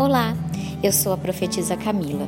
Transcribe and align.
Olá, 0.00 0.34
eu 0.82 0.94
sou 0.94 1.12
a 1.12 1.16
profetisa 1.18 1.76
Camila. 1.76 2.26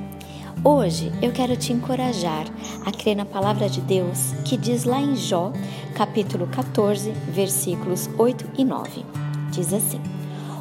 Hoje 0.62 1.10
eu 1.22 1.32
quero 1.32 1.56
te 1.56 1.72
encorajar 1.72 2.44
a 2.84 2.92
crer 2.92 3.16
na 3.16 3.24
palavra 3.24 3.66
de 3.66 3.80
Deus 3.80 4.34
que 4.44 4.58
diz 4.58 4.84
lá 4.84 5.00
em 5.00 5.16
Jó, 5.16 5.50
capítulo 5.94 6.46
14, 6.48 7.12
versículos 7.30 8.10
8 8.18 8.46
e 8.58 8.64
9. 8.66 9.06
Diz 9.50 9.72
assim: 9.72 10.02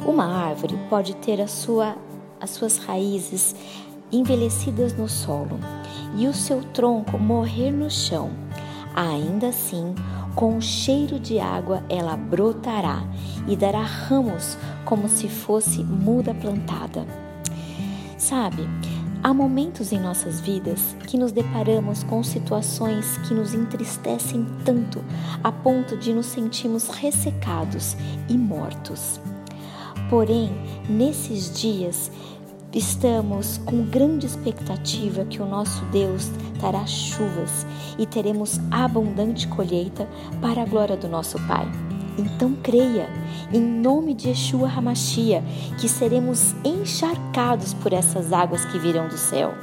Uma 0.06 0.24
árvore 0.24 0.74
pode 0.88 1.14
ter 1.16 1.38
a 1.42 1.46
sua, 1.46 1.96
as 2.40 2.48
suas 2.48 2.78
raízes 2.78 3.54
envelhecidas 4.10 4.96
no 4.96 5.06
solo 5.06 5.60
e 6.16 6.26
o 6.26 6.32
seu 6.32 6.64
tronco 6.72 7.18
morrer 7.18 7.70
no 7.70 7.90
chão. 7.90 8.30
Ainda 8.96 9.48
assim, 9.48 9.94
com 10.34 10.56
o 10.56 10.62
cheiro 10.62 11.20
de 11.20 11.38
água 11.38 11.82
ela 11.90 12.16
brotará 12.16 13.04
e 13.46 13.54
dará 13.54 13.82
ramos 13.82 14.56
como 14.92 15.08
se 15.08 15.26
fosse 15.26 15.82
muda 15.82 16.34
plantada. 16.34 17.06
Sabe, 18.18 18.68
há 19.22 19.32
momentos 19.32 19.90
em 19.90 19.98
nossas 19.98 20.38
vidas 20.38 20.94
que 21.06 21.16
nos 21.16 21.32
deparamos 21.32 22.04
com 22.04 22.22
situações 22.22 23.16
que 23.26 23.32
nos 23.32 23.54
entristecem 23.54 24.46
tanto 24.66 25.02
a 25.42 25.50
ponto 25.50 25.96
de 25.96 26.12
nos 26.12 26.26
sentirmos 26.26 26.88
ressecados 26.88 27.96
e 28.28 28.36
mortos. 28.36 29.18
Porém, 30.10 30.52
nesses 30.90 31.58
dias, 31.58 32.12
Estamos 32.74 33.58
com 33.66 33.84
grande 33.84 34.24
expectativa 34.24 35.26
que 35.26 35.42
o 35.42 35.46
nosso 35.46 35.84
Deus 35.92 36.30
dará 36.58 36.86
chuvas 36.86 37.66
e 37.98 38.06
teremos 38.06 38.58
abundante 38.70 39.46
colheita 39.46 40.08
para 40.40 40.62
a 40.62 40.64
glória 40.64 40.96
do 40.96 41.06
nosso 41.06 41.36
Pai. 41.46 41.70
Então 42.18 42.54
creia, 42.62 43.08
em 43.52 43.60
nome 43.60 44.14
de 44.14 44.28
Yeshua 44.28 44.68
Hamashia, 44.68 45.42
que 45.80 45.88
seremos 45.88 46.54
encharcados 46.64 47.74
por 47.74 47.92
essas 47.92 48.32
águas 48.32 48.64
que 48.64 48.78
virão 48.78 49.08
do 49.08 49.16
céu. 49.16 49.54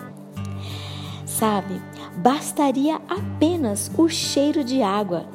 Sabe, 1.25 1.81
bastaria 2.17 2.99
apenas 3.07 3.91
o 3.97 4.09
cheiro 4.09 4.63
de 4.63 4.81
água 4.81 5.25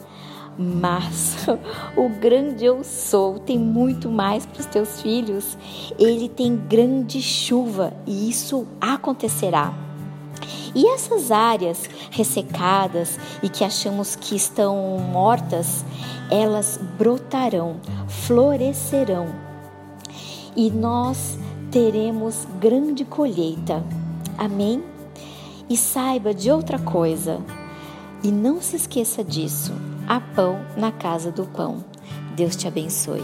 mas 0.56 1.46
o 1.96 2.08
grande 2.08 2.64
eu 2.64 2.84
sou 2.84 3.38
tem 3.38 3.58
muito 3.58 4.08
mais 4.08 4.46
para 4.46 4.60
os 4.60 4.66
teus 4.66 5.00
filhos. 5.00 5.58
Ele 5.98 6.28
tem 6.28 6.56
grande 6.56 7.20
chuva 7.20 7.92
e 8.06 8.28
isso 8.28 8.66
acontecerá. 8.80 9.74
E 10.74 10.86
essas 10.88 11.30
áreas 11.30 11.88
ressecadas 12.10 13.18
e 13.42 13.48
que 13.48 13.64
achamos 13.64 14.16
que 14.16 14.34
estão 14.34 14.98
mortas, 14.98 15.84
elas 16.30 16.80
brotarão, 16.98 17.76
florescerão. 18.08 19.28
E 20.56 20.70
nós 20.70 21.38
teremos 21.70 22.46
grande 22.60 23.04
colheita. 23.04 23.84
Amém? 24.36 24.82
E 25.68 25.76
saiba 25.76 26.34
de 26.34 26.50
outra 26.50 26.78
coisa. 26.78 27.40
E 28.22 28.30
não 28.32 28.60
se 28.60 28.76
esqueça 28.76 29.22
disso 29.22 29.72
há 30.08 30.20
pão 30.20 30.60
na 30.76 30.92
casa 30.92 31.30
do 31.30 31.44
pão. 31.44 31.84
Deus 32.36 32.56
te 32.56 32.66
abençoe. 32.66 33.22